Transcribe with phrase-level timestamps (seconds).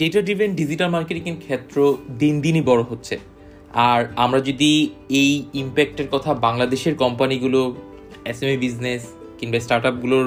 [0.00, 1.76] Data driven digital marketing ক্ষেত্র
[2.22, 3.14] দিন দিনই বড় হচ্ছে।
[3.90, 4.70] আর আমরা যদি
[5.20, 5.32] এই
[5.62, 7.60] ইম্প্যাক্টের কথা বাংলাদেশের কোম্পানিগুলো
[8.30, 9.02] এসএমই বিজনেস
[9.38, 10.26] কিংবা স্টার্ট আপগুলোর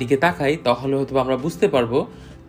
[0.00, 1.92] দিকে তাকাই, তাহলে হয়তো আমরা বুঝতে পারব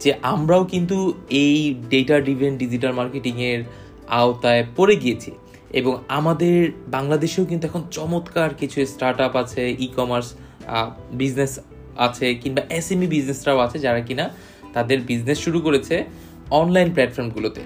[0.01, 0.97] যে আমরাও কিন্তু
[1.43, 1.57] এই
[1.91, 3.61] ডেটা ড্রিভেন ডিজিটাল মার্কেটিংয়ের
[4.19, 5.31] আওতায় পড়ে গিয়েছি।
[5.79, 6.57] এবং আমাদের
[6.95, 10.27] বাংলাদেশেও কিন্তু এখন চমৎকার কিছু স্টার্ট আপ আছে ই কমার্স
[11.21, 11.53] বিজনেস
[12.05, 14.25] আছে কিংবা এসএমই বিজনেসরাও আছে যারা কিনা
[14.75, 15.95] তাদের বিজনেস শুরু করেছে।
[16.51, 17.61] অনলাইন প্ল্যাটফর্মগুলোতে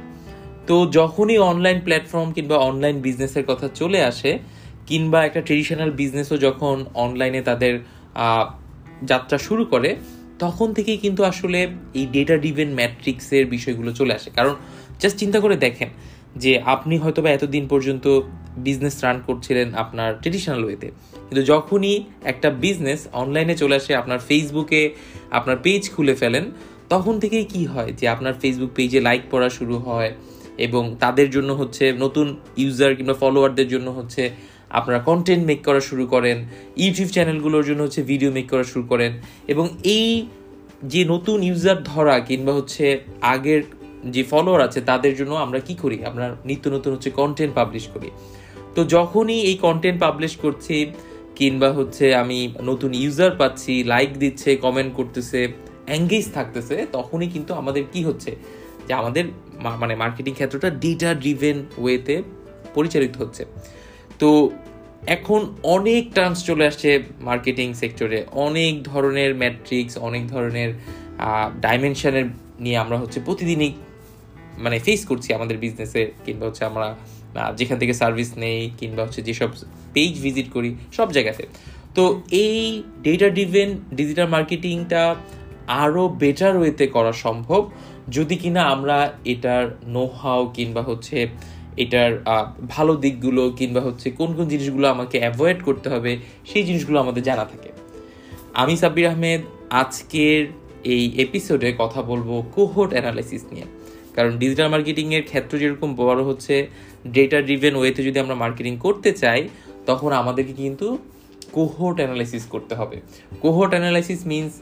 [0.67, 4.39] তো যখনই অনলাইন প্ল্যাটফর্ম কিংবা অনলাইন বিজনেসের কথা চলে আসে,
[4.85, 7.79] কিংবা একটা ট্রেডিশনাল বিজনেসও যখন অনলাইনে তাদের
[9.03, 9.95] যাত্রা শুরু করে,
[10.39, 14.55] তখন থেকেই কিন্তু আসলে এই ডেটা ডিভেন ম্যাট্রিক্সের বিষয়গুলো চলে আসে। কারণ
[15.01, 15.89] জাস্ট চিন্তা করে দেখেন
[16.35, 18.21] যে আপনি হয়তো বা এতদিন পর্যন্ত
[18.57, 20.87] বিজনেস রান করছিলেন আপনার ট্রেডিশনাল ওয়েতে
[21.27, 24.81] কিন্তু যখনই একটা বিজনেস অনলাইনে চলে আসে, আপনার ফেসবুকে
[25.31, 26.51] আপনার পেজ খুলে ফেলেন
[26.89, 30.11] তখন থেকেই কি হয় যে আপনার ফেসবুক পেজে লাইক পড়া শুরু হয়
[30.57, 34.29] এবং তাদের জন্য হচ্ছে নতুন ইউজার কিংবা ফলোয়ারদের জন্য হচ্ছে
[34.69, 36.45] আপনারা কন্টেন্ট মেক করা শুরু করেন
[36.77, 39.11] ইউটিউব চ্যানেলগুলোর জন্য হচ্ছে ভিডিও মেক করা শুরু করেন
[39.47, 40.27] এবং এই
[40.83, 43.61] যে নতুন ইউজার ধরা কিংবা হচ্ছে আগের
[44.05, 46.05] যে ফলোয়ার আছে তাদের জন্য আমরা কি করি?
[46.05, 48.09] আমরা নিত্য নতুন হচ্ছে কন্টেন্ট পাবলিশ করি।
[48.75, 50.85] তো যখনই এই কন্টেন্ট পাবলিশ করছি
[51.35, 55.47] কিংবা হচ্ছে আমি নতুন ইউজার পাচ্ছি লাইক দিচ্ছে কমেন্ট করতেছে
[55.97, 58.31] এঙ্গেজ থাকতেছে, তখনই কিন্তু আমাদের কি হচ্ছে?
[58.87, 59.25] যে আমাদের
[59.81, 62.15] মানে মার্কেটিং ক্ষেত্রটা ডেটা ড্রিভেন ওয়েতে
[62.75, 63.43] পরিচালিত হচ্ছে।
[64.21, 64.29] তো
[65.15, 65.41] এখন
[65.75, 66.89] অনেক টার্মস চলে আসছে
[67.29, 70.69] মার্কেটিং সেক্টরে অনেক ধরনের ম্যাট্রিক্স অনেক ধরনের
[71.65, 72.27] ডাইমেনশনের
[72.63, 73.71] নিয়ে আমরা হচ্ছে প্রতিদিনই
[74.63, 76.87] মানে ফেস করছি আমাদের বিজনেসে কিংবা হচ্ছে আমরা
[77.59, 79.49] যেখান থেকে সার্ভিস নেই, কিংবা হচ্ছে যেসব
[79.95, 81.43] পেজ ভিজিট করি, সব জায়গাতে।
[81.95, 82.03] তো
[82.43, 82.57] এই
[83.05, 85.01] ডেটা ডিভেন ডিজিটাল মার্কেটিংটা
[85.69, 87.69] আরও বেটার ওয়েতে করা সম্ভব।
[88.09, 91.27] যদি কিনা আমরা এটার নো হাও কিংবা হচ্ছে
[91.77, 92.11] এটার
[92.69, 97.45] ভালো দিকগুলো কিংবা হচ্ছে কোন কোন জিনিসগুলো আমাকে অ্যাভয়েড করতে হবে, সেই জিনিসগুলো আমাদের জানা
[97.45, 97.69] থাকে।
[98.53, 100.45] আমি সাব্বির আহমেদ, আজকের
[100.83, 103.65] এই এপিসোডে কথা বলব কোহোট অ্যানালাইসিস নিয়ে।
[104.15, 106.67] কারণ ডিজিটাল মার্কেটিংয়ের ক্ষেত্র যেরকম বড় হচ্ছে
[107.07, 109.47] ডেটা ড্রিভেন ওয়েতে যদি আমরা মার্কেটিং করতে চাই,
[109.85, 110.97] তখন আমাদেরকে কিন্তু
[111.51, 112.97] কোহোট অ্যানালাইসিস করতে হবে।
[113.41, 114.53] কোহোট অ্যানালাইসিস মিনস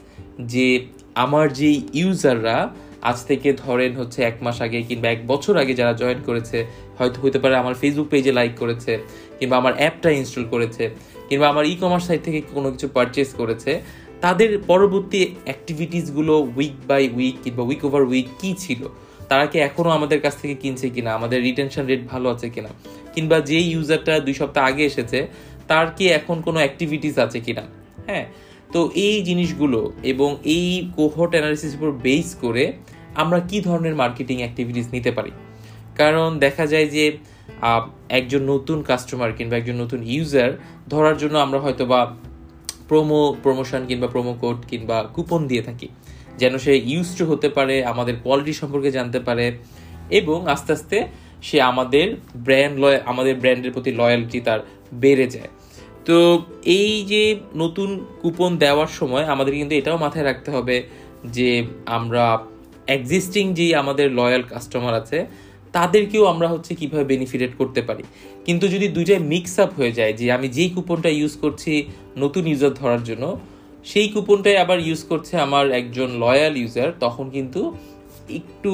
[0.52, 0.66] যে
[1.14, 2.56] আমার যে ইউজাররা
[3.02, 6.66] আজ থেকে ধরেন হচ্ছে এক মাস আগে কিংবা এক বছর আগে যারা জয়েন করেছে,
[6.98, 8.98] হয়তো হতে পারে আমার ফেসবুক পেজে লাইক করেছে,
[9.38, 10.90] কিংবা আমার অ্যাপটা ইনস্টল করেছে,
[11.28, 13.80] কিংবা আমার ই কমার্স সাইট থেকে কোনো কিছু পারচেস করেছে,
[14.20, 18.82] তাদের পরবর্তী অ্যাক্টিভিটিসগুলো উইক বাই উইক কিংবা উইক ওভার উইক কী ছিল?
[19.28, 21.10] তারা কি এখনও আমাদের কাছ থেকে কিনছে কিনা?
[21.14, 22.68] আমাদের রিটেনশন রেট ভালো আছে কিনা?
[23.14, 25.26] কিংবা যে ইউজারটা দুই সপ্তাহ আগে এসেছে
[25.68, 27.64] তার কি এখন কোনো অ্যাক্টিভিটিস আছে কিনা?
[28.08, 28.26] হ্যাঁ
[28.72, 29.80] তো এই জিনিসগুলো
[30.12, 32.64] এবং এই কোহট অ্যানালিসিস উপর বেস করে
[33.22, 35.32] আমরা কি ধরনের মার্কেটিং অ্যাক্টিভিটিস নিতে পারি?
[36.00, 37.04] কারণ দেখা যায় যে
[38.18, 40.50] একজন নতুন কাস্টমার কিংবা একজন নতুন ইউজার
[40.92, 42.00] ধরার জন্য আমরা হয়তো বা
[42.88, 45.88] প্রোমো প্রমোশন কিংবা প্রোমো কোড কিংবা কুপন দিয়ে থাকি।
[46.40, 49.46] যেন সে ইউজড হতে পারে, আমাদের কোয়ালিটি সম্পর্কে জানতে পারে
[50.20, 50.96] এবং আস্তে আস্তে
[51.48, 52.06] সে আমাদের
[52.46, 54.60] ব্র্যান্ড লয় আমাদের ব্র্যান্ডের প্রতি লয়্যালিটি তার
[55.02, 55.50] বেড়ে যায়।
[56.08, 56.18] তো
[56.78, 57.22] এই যে
[57.62, 57.88] নতুন
[58.22, 60.76] কুপন দেওয়ার সময় আমাদের কিন্তু এটাও মাথায় রাখতে হবে
[61.36, 61.50] যে
[61.98, 62.24] আমরা
[62.96, 65.18] এক্সিস্টিং যে আমাদের লয়াল কাস্টমার আছে,
[65.76, 68.04] তাদেরকেও আমরা হচ্ছে কীভাবে বেনিফিটেড করতে পারি।
[68.46, 71.72] কিন্তু যদি দুইটাই মিক্স আপ হয়ে যায়, যে আমি যেই কুপনটা ইউজ করছি
[72.22, 73.24] নতুন ইউজার ধরার জন্য,
[73.90, 77.60] সেই কুপনটাই আবার ইউজ করছে আমার একজন লয়াল ইউজার তখন কিন্তু
[78.38, 78.72] একটু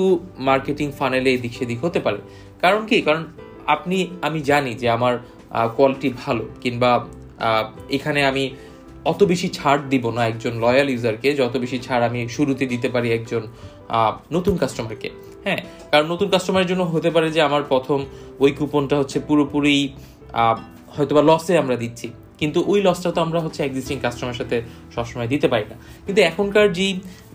[0.49, 2.21] মার্কেটিং ফানেলে এদিক সেদিক হতে পারে।
[2.63, 2.97] কারণ কি?
[3.07, 3.23] কারণ
[3.75, 3.97] আপনি,
[4.27, 5.15] আমি জানি যে আমার
[5.77, 6.91] কোয়ালিটি ভালো, কিংবা
[7.91, 8.45] এখানে আমি
[9.05, 13.09] অত বেশি ছাড় দিব না একজন লয়াল ইউজারকে যত বেশি ছাড় আমি শুরুতে দিতে পারি
[13.13, 13.43] একজন
[14.33, 15.09] নতুন কাস্টমারকে
[15.45, 17.99] হ্যাঁ কারণ নতুন কাস্টমারের জন্য হতে পারে যে আমার প্রথম
[18.41, 19.77] ওই কুপনটা হচ্ছে পুরোপুরি
[20.97, 22.09] হয়তোবা লসে আমরা দিচ্ছি।
[22.39, 24.57] কিন্তু ওই লসটা তো আমরা হচ্ছে এক্সিস্টিং কাস্টমারের সাথে
[24.95, 25.77] সবসময় দিতে পারি না।
[26.07, 26.93] কিন্তু এখনকার যেই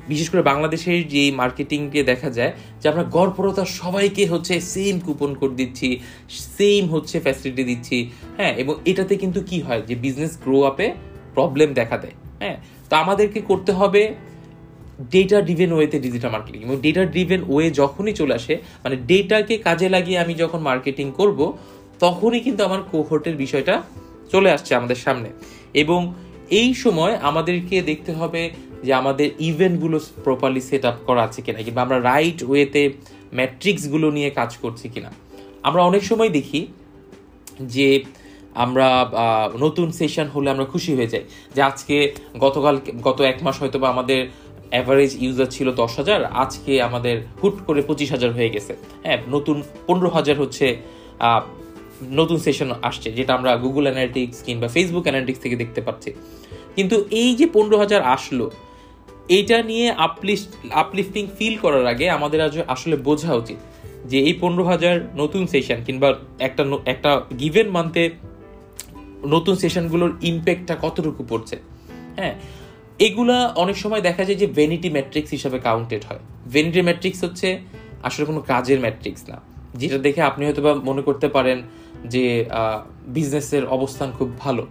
[0.07, 5.51] বিশেষ করে বাংলাদেশের যে মার্কেটিংকে দেখা যায়, যে আমরা গড়পরতা সবাইকে হচ্ছে সেম কুপন কোড
[5.55, 5.99] দিচ্ছি
[6.57, 10.87] সেম হচ্ছে ফ্যাসিলিটি দিচ্ছি হ্যাঁ এবং এটাতে কিন্তু কি হয় যে বিজনেস গ্রো আপে
[11.33, 12.57] প্রবলেম দেখা দেয় হ্যাঁ।
[12.89, 14.01] তো আমাদেরকে করতে হবে
[15.11, 18.53] ডেটা ড্রিভেন ওয়েতে ডিজিটাল মার্কেটিং এবং ডেটা ড্রিভেন ওয়ে যখনই চলে আসে
[18.83, 21.53] মানে ডেটাকে কাজে লাগিয়ে আমি যখন মার্কেটিং করব,
[21.99, 23.83] তখনই কিন্তু আমার কোহোর্টের বিষয়টা
[24.31, 25.29] চলে আসছে আমাদের সামনে।
[25.73, 26.13] এবং
[26.49, 28.49] এই সময় আমাদেরকে দেখতে হবে
[28.85, 32.83] যে আমাদের ইভেন্টগুলো প্রপারলি সেট আপ করা আছে কিনা, কিংবা আমরা রাইট ওয়েতে
[33.37, 35.09] ম্যাট্রিক্সগুলো নিয়ে কাজ করছি কিনা।
[35.67, 36.61] আমরা অনেক সময় দেখি
[37.75, 37.87] যে
[38.63, 38.87] আমরা
[39.65, 41.23] নতুন সেশন হলে আমরা খুশি হয়ে যাই।
[41.55, 41.95] যে আজকে
[42.45, 42.75] গতকাল,
[43.07, 44.19] গত এক মাস হয়তো বা আমাদের
[44.73, 48.73] অ্যাভারেজ ইউজার ছিল দশ হাজার, আজকে আমাদের হুট করে পঁচিশ হাজার হয়ে গেছে।
[49.05, 50.65] হ্যাঁ নতুন পনেরো হাজার হচ্ছে
[52.19, 56.09] নতুন সেশন আসছে, যেটা আমরা গুগল অ্যানালিটিক্স কিংবা ফেসবুক অ্যানালিটিক্স থেকে দেখতে পাচ্ছি।
[56.75, 58.45] কিন্তু এই যে পনেরো হাজার আসলো
[59.29, 63.57] এইটা নিয়ে আপলিস্ট আপলিফটিং ফিল করার আগে আমাদের আজ আসলে বোঝা উচিত
[64.05, 68.09] যে এই পনেরো হাজার নতুন সেশন কিংবা একটা একটা গিভেন মান্থে
[69.27, 71.57] নতুন সেশনগুলোর ইম্প্যাক্টটা কতটুকু পড়ছে
[72.15, 72.35] হ্যাঁ?
[72.99, 76.19] এগুলা অনেক সময় দেখা যায় যে ভেনিটি ম্যাট্রিক্স হিসাবে কাউন্টেড হয়।
[76.53, 77.59] ভেনিটি ম্যাট্রিক্স হচ্ছে
[78.03, 79.41] আসলে কোনো কাজের ম্যাট্রিক্স না।
[79.75, 81.61] যেটা দেখে আপনি হয়তো বা মনে করতে পারেন
[82.05, 82.45] যে
[83.07, 84.67] বিজনেসের অবস্থান খুব ভালো।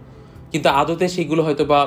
[0.51, 1.79] কিন্তু আদতে সেগুলো হয়তো বা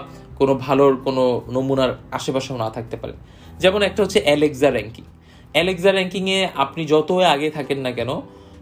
[0.67, 3.15] ভালোর, কোনো নমুনার আশেপাশেও না থাকতে পারে।
[3.61, 5.05] যেমন একটা হচ্ছে অ্যালেক্সা র্যাঙ্কিং
[5.53, 8.11] অ্যালেক্সা র্যাঙ্কিংয়ে আপনি যত আগে থাকেন না কেন,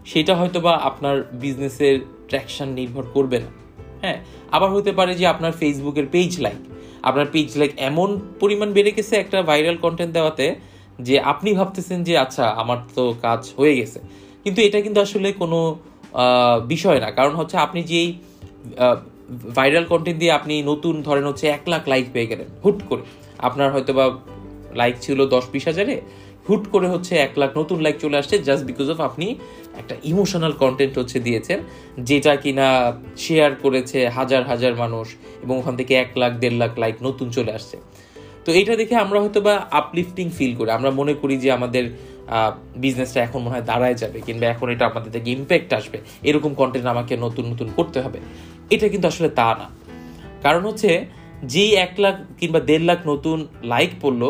[0.05, 1.95] সেটা হয়তো বা আপনার বিজনেসের
[2.29, 3.49] ট্র্যাকশন নির্ভর করবে না।
[4.01, 4.17] হ্যাঁ
[4.51, 6.59] আবার হতে পারে যে আপনার ফেসবুকের পেজ লাইক
[7.03, 10.55] আপনার পেজ লাইক এমন পরিমাণ বেড়ে গেছে একটা ভাইরাল কন্টেন্ট দেওয়াতে
[10.99, 13.99] যে আপনি ভাবতেছেন যে আচ্ছা আমার তো কাজ হয়ে গেছে।
[14.43, 15.59] কিন্তু এটা কিন্তু আসলে কোনো
[16.67, 18.13] বিষয় না। কারণ হচ্ছে আপনি যেই
[19.57, 23.03] ভাইরাল কন্টেন্ট দিয়ে আপনি নতুন, ধরেন হচ্ছে এক লাখ লাইক পেয়ে গেলেন, হুট করে।
[23.47, 24.05] আপনার হয়তো বা
[24.81, 25.95] লাইক ছিল দশ বিশ হাজারে,
[26.47, 29.27] হুট করে হচ্ছে এক লাখ নতুন লাইক চলে আসছে জাস্ট বিকজ অফ আপনি
[29.81, 31.59] একটা ইমোশনাল কন্টেন্ট হচ্ছে দিয়েছেন,
[32.09, 32.67] যেটা কিনা
[33.25, 35.07] শেয়ার করেছে হাজার হাজার মানুষ
[35.43, 37.75] এবং ওখান থেকে এক লাখ, দেড় লাখ লাইক নতুন চলে আসছে।
[38.45, 41.85] তো এইটা দেখে আমরা হয়তো বা আপলিফটিং ফিল করি। আমরা মনে করি যে আমাদের
[42.83, 45.97] বিজনেসটা এখন মনে হয় দাঁড়ায় যাবে, কিংবা এখন এটা আমাদের থেকে ইম্প্যাক্ট আসবে।
[46.29, 48.19] এরকম কন্টেন্ট আমাকে নতুন নতুন করতে হবে।
[48.75, 49.67] এটা কিন্তু আসলে তা না।
[50.45, 50.91] কারণ হচ্ছে
[51.53, 53.37] যেই এক লাখ কিংবা দেড় লাখ নতুন
[53.73, 54.23] লাইক পড়ল,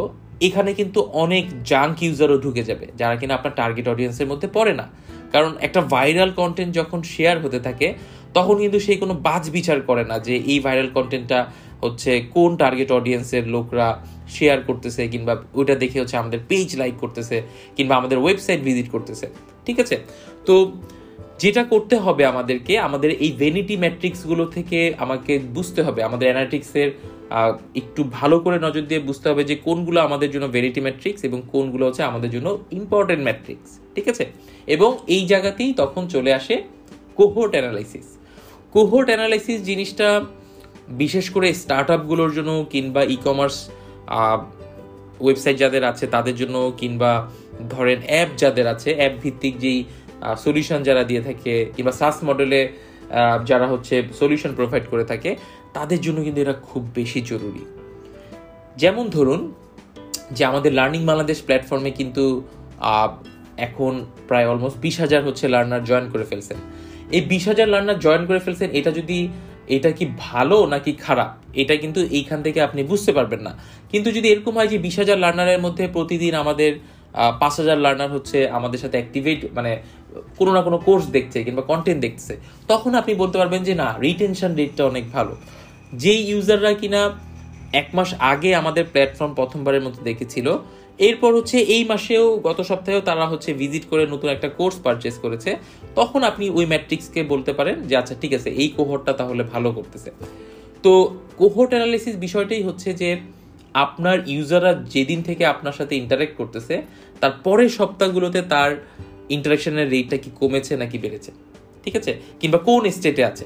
[0.47, 4.85] এখানে কিন্তু অনেক জাঙ্ক ইউজারও ঢুকে যাবে, যারা কিনা আপনার টার্গেট অডিয়েন্সের মধ্যে পড়ে না।
[5.33, 7.88] কারণ একটা ভাইরাল কন্টেন্ট যখন শেয়ার হতে থাকে,
[8.33, 11.39] তখন কিন্তু সেই কোনো বাজ বিচার করে না যে এই ভাইরাল কন্টেন্টটা
[11.83, 13.88] হচ্ছে কোন টার্গেট অডিয়েন্সের লোকরা
[14.29, 17.38] শেয়ার করতেছে কিংবা ওইটা দেখে হচ্ছে আমাদের পেজ লাইক করতেছে
[17.75, 19.25] কিংবা আমাদের ওয়েবসাইট ভিজিট করতেছে।
[19.65, 19.95] ঠিক আছে?
[20.45, 20.53] তো
[21.41, 26.89] যেটা করতে হবে আমাদেরকে, আমাদের এই ভেনিটি ম্যাট্রিক্সগুলো থেকে আমাকে বুঝতে হবে, আমাদের অ্যানালিটিক্সের
[27.81, 31.83] একটু ভালো করে নজর দিয়ে বুঝতে হবে যে কোনগুলো আমাদের জন্য ভেরিটি ম্যাট্রিক্স এবং কোনগুলো
[31.88, 32.47] হচ্ছে আমাদের জন্য
[32.79, 34.25] ইম্পর্টেন্ট ম্যাট্রিক্স ঠিক আছে?
[34.75, 36.55] এবং এই জায়গাতেই তখন চলে আসে
[37.19, 38.07] কোহোর্ট অ্যানালাইসিস
[38.75, 40.07] কোহোট অ্যানালাইসিস জিনিসটা
[41.01, 43.57] বিশেষ করে স্টার্ট আপগুলোর জন্য কিংবা ই কমার্স
[45.21, 47.11] ওয়েবসাইট যাদের আছে তাদের জন্য কিংবা
[47.69, 49.79] ধরেন অ্যাপ যাদের আছে অ্যাপ ভিত্তিক যেই
[50.44, 52.62] সলিউশন যারা দিয়ে থাকে কিংবা সাস মডেলে
[53.50, 55.31] যারা হচ্ছে সলিউশন প্রোভাইড করে থাকে,
[55.77, 57.63] তাদের জন্য কিন্তু এটা খুব বেশি জরুরি।
[58.81, 59.41] যেমন ধরুন
[60.35, 62.23] যে আমাদের লার্নিং বাংলাদেশ প্ল্যাটফর্মে কিন্তু
[63.68, 63.94] এখন
[64.29, 66.57] প্রায় অলমোস্ট বিশ হাজার হচ্ছে লার্নার জয়েন করে ফেলছেন।
[67.15, 69.19] এই বিশ হাজার লার্নার জয়েন করে ফেলছেন, এটা যদি,
[69.75, 71.29] এটা কি ভালো নাকি খারাপ?
[71.62, 73.51] এটা কিন্তু এইখান থেকে আপনি বুঝতে পারবেন না।
[73.91, 76.71] কিন্তু যদি এরকম হয় যে বিশ হাজার লার্নারের মধ্যে প্রতিদিন আমাদের
[77.41, 79.71] পাঁচ হাজার লার্নার হচ্ছে আমাদের সাথে অ্যাক্টিভেট মানে
[80.39, 82.33] কোনো না কোনো কোর্স দেখছে কিংবা কন্টেন্ট দেখছে।
[82.71, 85.33] তখন আপনি বলতে পারবেন যে, না রিটেনশন রেটটা অনেক ভালো।
[86.03, 87.01] যেই ইউজাররা কিনা
[87.81, 90.47] এক মাস আগে আমাদের প্ল্যাটফর্ম প্রথমবারের মতো দেখেছিল,
[91.07, 95.51] এরপর হচ্ছে এই মাসেও, গত সপ্তাহেও তারা হচ্ছে ভিজিট করে নতুন একটা কোর্স পারচেস করেছে।
[95.99, 100.09] তখন আপনি ওই ম্যাট্রিক্সকে বলতে পারেন যে আচ্ছা ঠিক আছে, এই কোহরটা তাহলে ভালো করতেছে।
[100.83, 100.91] তো
[101.41, 103.09] কোহোর্ট অ্যানালিসিস বিষয়টাই হচ্ছে যে
[103.73, 106.81] আপনার ইউজাররা যেদিন থেকে আপনার সাথে ইন্টারাক্ট করতেছে,
[107.22, 108.75] তার পরের সপ্তাহগুলোতে তার
[109.29, 111.31] ইন্টারাকশনের রেটটা কি কমেছে নাকি বেড়েছে?
[111.84, 112.19] ঠিক আছে?
[112.39, 113.45] কিংবা কোন স্টেটে আছে?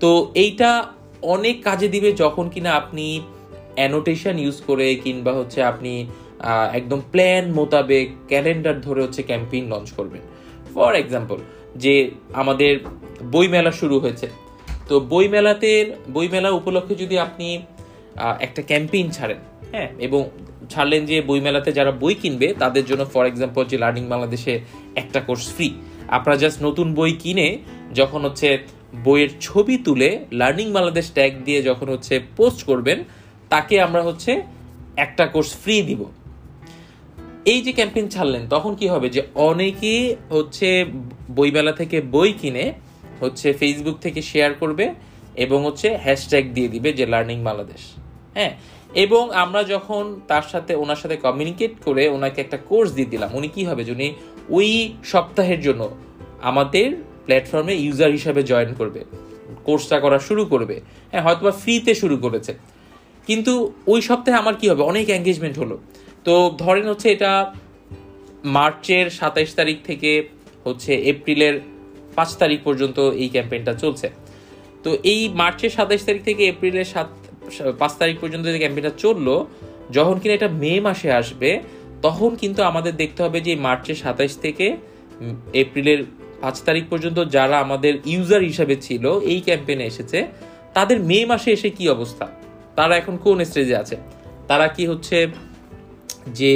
[0.00, 0.84] তো এইটা
[1.22, 3.20] অনেক কাজে দিবে যখন কিনা আপনি
[3.74, 6.06] অ্যানোটেশন ইউজ করে কিংবা হচ্ছে আপনি
[6.72, 10.20] একদম প্ল্যান মোতাবেক ক্যালেন্ডার ধরে হচ্ছে ক্যাম্পেইন লঞ্চ করবেন।
[10.74, 11.36] ফর এক্সাম্পল
[11.76, 12.78] যে আমাদের
[13.24, 14.30] বইমেলা শুরু হয়েছে।
[14.88, 17.62] তো বইমেলাতে, বইমেলা উপলক্ষে যদি আপনি
[18.40, 19.38] একটা ক্যাম্পেইন ছাড়েন।
[19.72, 20.20] হ্যাঁ। এবং
[20.70, 24.60] ছাড়লেন যে বইমেলাতে যারা বই কিনবে তাদের জন্য ফর এক্সাম্পল যে লার্নিং বাংলাদেশে
[24.94, 25.70] একটা কোর্স ফ্রি
[26.08, 27.58] আপনারা জাস্ট নতুন বই কিনে
[27.94, 28.58] যখন হচ্ছে
[29.04, 33.04] বইয়ের ছবি তুলে লার্নিং বাংলাদেশ ট্যাগ দিয়ে যখন হচ্ছে পোস্ট করবেন
[33.48, 34.42] তাকে আমরা হচ্ছে
[34.96, 36.04] একটা কোর্স ফ্রি দিব।
[37.44, 40.84] এই যে ক্যাম্পেইন ছাড়লেন তখন কি হবে যে অনেকে হচ্ছে
[41.30, 42.72] বইমেলা থেকে বই কিনে
[43.20, 44.94] হচ্ছে ফেসবুক থেকে শেয়ার করবে
[45.36, 47.82] এবং হচ্ছে হ্যাশট্যাগ দিয়ে দিবে যে লার্নিং বাংলাদেশ
[48.36, 48.52] হ্যাঁ
[48.94, 53.48] এবং আমরা যখন তার সাথে, ওনার সাথে কমিউনিকেট করে ওনাকে একটা কোর্স দিয়ে দিলাম, উনি
[53.48, 54.14] কি হবে উনি
[54.48, 54.68] ওই
[55.04, 55.82] সপ্তাহের জন্য
[56.42, 56.88] আমাদের
[57.24, 59.04] প্ল্যাটফর্মে ইউজার হিসাবে জয়েন করবে
[59.64, 62.52] কোর্সটা করা শুরু করবে হ্যাঁ হয়তো বা ফ্রিতে শুরু করেছে।
[63.26, 64.82] কিন্তু ওই সপ্তাহে আমার কি হবে?
[64.82, 65.78] অনেক এঙ্গেজমেন্ট হলো।
[66.24, 67.32] তো ধরেন হচ্ছে এটা
[68.44, 70.28] মার্চের সাতাইশ তারিখ থেকে
[70.64, 71.60] হচ্ছে এপ্রিলের
[72.14, 74.10] পাঁচ তারিখ পর্যন্ত এই ক্যাম্পেইনটা চলছে।
[74.82, 77.08] তো এই মার্চের সাতাইশ তারিখ থেকে এপ্রিলের সাত
[77.80, 79.28] পাঁচ তারিখ পর্যন্ত যে ক্যাম্পেইনটা চলল,
[79.96, 81.50] যখন কিনা এটা মে মাসে আসবে,
[82.06, 84.66] তখন কিন্তু আমাদের দেখতে হবে যে মার্চের সাতাইশ থেকে
[85.62, 86.00] এপ্রিলের
[86.42, 90.18] পাঁচ তারিখ পর্যন্ত যারা আমাদের ইউজার হিসাবে ছিল, এই ক্যাম্পেনে এসেছে,
[90.76, 92.26] তাদের মে মাসে এসে কি অবস্থা?
[92.78, 93.96] তারা এখন কোন স্টেজে আছে?
[94.50, 95.18] তারা কি হচ্ছে
[96.38, 96.50] যে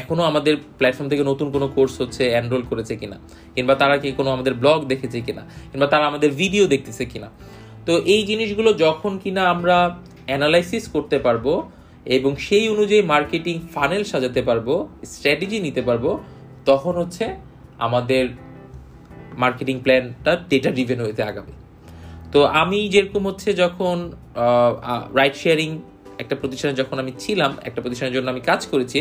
[0.00, 3.16] এখনও আমাদের প্ল্যাটফর্ম থেকে নতুন কোনো কোর্স হচ্ছে এনরোল করেছে কিনা?
[3.54, 5.42] কিংবা তারা কি কোনো আমাদের ব্লগ দেখেছে কিনা?
[5.70, 7.28] কিংবা তারা আমাদের ভিডিও দেখতেছে কিনা?
[7.86, 9.76] তো এই জিনিসগুলো যখন কিনা আমরা
[10.28, 11.46] অ্যানালাইসিস করতে পারব
[12.16, 14.68] এবং সেই অনুযায়ী মার্কেটিং ফানেল সাজাতে পারব
[15.12, 16.04] স্ট্র্যাটেজি নিতে পারব,
[16.68, 17.24] তখন হচ্ছে
[17.86, 18.24] আমাদের
[19.42, 21.52] মার্কেটিং প্ল্যানটা ডেটা ডিভেন হইতে আগাবে।
[22.32, 23.96] তো আমি যেরকম হচ্ছে যখন
[25.18, 25.70] রাইট শেয়ারিং
[26.22, 29.00] একটা প্রতিষ্ঠানে যখন আমি ছিলাম, একটা প্রতিষ্ঠানের জন্য আমি কাজ করেছি,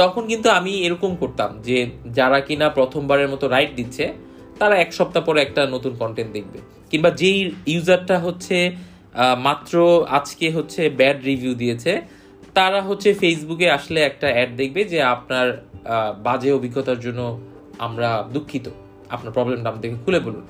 [0.00, 1.78] তখন কিন্তু আমি এরকম করতাম যে
[2.18, 4.04] যারা কিনা প্রথমবারের মতো রাইট দিচ্ছে,
[4.60, 6.58] তারা এক সপ্তাহ পরে একটা নতুন কন্টেন্ট দেখবে।
[6.90, 7.38] কিংবা যেই
[7.72, 8.56] ইউজারটা হচ্ছে
[9.46, 9.74] মাত্র
[10.18, 11.92] আজকে হচ্ছে ব্যাড রিভিউ দিয়েছে।
[12.58, 15.46] তারা হচ্ছে ফেসবুকে আসলে একটা অ্যাড দেখবে যে আপনার
[16.26, 17.20] বাজে অভিজ্ঞতার জন্য
[17.78, 18.66] আমরা দুঃখিত।
[19.14, 20.42] আপনার প্রবলেমটা আমাদেরকে খুলে বলুন।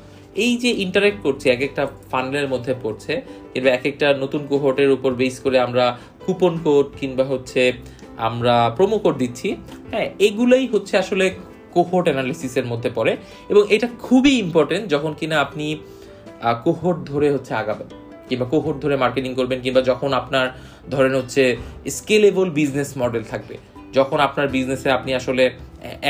[0.45, 3.13] এই যে ইন্টারেক্ট করছে, এক একটা ফান্ডের মধ্যে পড়ছে,
[3.53, 5.85] কিংবা এক একটা নতুন কোহোর্টের উপর বেস করে আমরা
[6.25, 7.63] কুপন কোড কিংবা হচ্ছে
[8.29, 9.49] আমরা প্রোমো কোড দিচ্ছি
[9.91, 11.25] হ্যাঁ এগুলোই হচ্ছে আসলে
[11.75, 13.13] কোহোর্ট অ্যানালিসিসের মধ্যে পড়ে।
[13.49, 15.67] এবং এটা খুবই ইম্পর্টেন্ট যখন কিনা আপনি
[16.65, 17.89] কোহোর্ট ধরে হচ্ছে আগাবেন।
[18.29, 20.47] কিংবা কোহোর্ট ধরে মার্কেটিং করবেন, কিংবা যখন আপনার
[20.95, 21.43] ধরেন হচ্ছে
[21.97, 23.55] স্কেলেবল বিজনেস মডেল থাকবে,
[23.97, 25.45] যখন আপনার বিজনেসে আপনি আসলে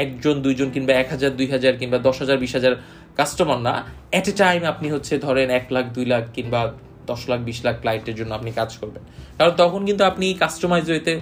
[0.02, 2.74] একজন, দুইজন কিংবা এক হাজার, দুই হাজার কিংবা দশ হাজার, বিশ হাজার
[3.18, 3.74] কাস্টমার না
[4.18, 6.60] এট এ টাইম আপনি হচ্ছে ধরেন এক লাখ, দুই লাখ কিংবা
[7.10, 9.02] দশ লাখ, বিশ লাখ ক্লায়েন্টের জন্য আপনি কাজ করবেন।
[9.38, 11.12] কারণ তখন কিন্তু আপনি কাস্টমাইজ হইতে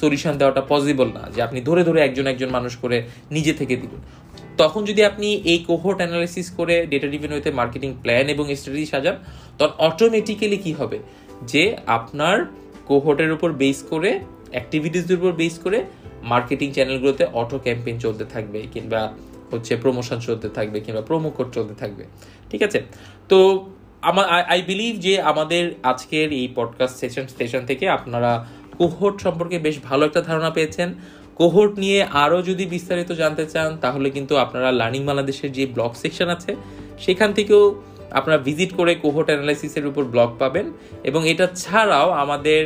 [0.00, 2.96] সলিউশন দেওয়াটা পসিবল না, যে আপনি ধরে ধরে একজন একজন মানুষ করে
[3.36, 4.00] নিজে থেকে দিবেন।
[4.56, 9.16] তখন যদি আপনি এই কোহোর্ট অ্যানালিসিস করে ডেটা ডিভেন হইতে মার্কেটিং প্ল্যান এবং স্ট্র্যাটেজি সাজান,
[9.58, 10.98] তখন অটোমেটিক্যালি কি হবে?
[11.42, 12.46] যে আপনার
[12.86, 15.84] কোহোর্টের উপর বেস করে অ্যাক্টিভিটিসের উপর বেস করে
[16.22, 19.12] মার্কেটিং চ্যানেলগুলোতে অটো ক্যাম্পেইন চলতে থাকবে কিংবা
[19.50, 22.04] হচ্ছে প্রমোশন চলতে থাকবে কিংবা প্রোমো কোড চলতে থাকবে।
[22.50, 22.82] ঠিক আছে?
[23.28, 23.70] তো
[24.02, 28.46] আমার আই বিলিভ যে আমাদের আজকের এই পডকাস্ট সেশন স্টেশন থেকে আপনারা
[28.78, 30.94] কোহোর্ট সম্পর্কে বেশ ভালো একটা ধারণা পেয়েছেন।
[31.40, 36.28] কোহোর্ট নিয়ে আরও যদি বিস্তারিত জানতে চান, তাহলে কিন্তু আপনারা লার্নিং বাংলাদেশের যে ব্লগ সেকশন
[36.36, 36.52] আছে,
[37.04, 37.62] সেখান থেকেও
[38.18, 40.66] আপনারা ভিজিট করে কোহোর্ট অ্যানালাইসিসের উপর ব্লগ পাবেন।
[41.08, 42.60] এবং এটা ছাড়াও আমাদের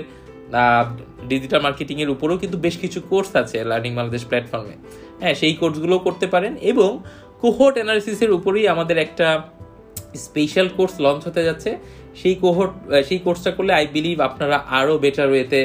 [1.30, 4.74] ডিজিটাল মার্কেটিংয়ের উপরেও কিন্তু বেশ কিছু কোর্স আছে লার্নিং বাংলাদেশ প্ল্যাটফর্মে।
[5.20, 6.90] হ্যাঁ সেই কোর্সগুলো করতে পারেন এবং
[7.42, 9.28] কোহোর্ট অ্যানালিসিসের উপরেই আমাদের একটা
[10.24, 11.70] স্পেশাল কোর্স লঞ্চ হতে যাচ্ছে।
[12.20, 12.72] সেই কোহোর্ট
[13.08, 15.60] সেই কোর্সটা করলে আই বিলিভ আপনারা আরও বেটার ওয়েতে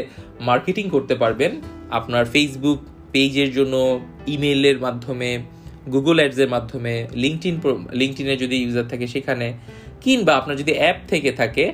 [0.50, 1.52] মার্কেটিং করতে পারবেন।
[2.00, 2.80] আপনার ফেসবুক
[3.12, 5.44] পেজের জন্য ইমেলের মাধ্যমে
[5.92, 7.60] গুগল অ্যাডসের মাধ্যমে লিঙ্কটিন
[7.92, 9.54] লিঙ্কটিনে যদি ইউজার থাকে সেখানে,
[10.02, 11.74] কিংবা আপনার যদি অ্যাপ থেকে থাকে,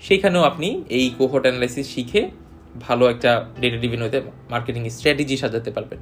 [0.00, 2.30] সেখানেও আপনি এই কোহোর্ট অ্যানালাইসিস শিখে
[2.80, 4.20] ভালো একটা ডেটা ডিভিন হতে
[4.50, 5.98] মার্কেটিং স্ট্র্যাটেজি সাজাতে পারবেন।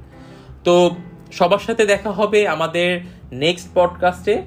[0.63, 0.95] তো
[1.31, 4.41] সবার সাথে দেখা হবে আমাদের নেক্সট পডকাস্টে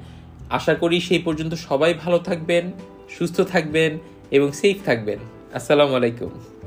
[0.50, 2.72] আশা করি সেই পর্যন্ত সবাই ভালো থাকবেন,
[3.18, 3.98] সুস্থ থাকবেন
[4.30, 5.18] এবং সেফ থাকবেন।
[5.54, 6.59] আসসালামু আলাইকুম।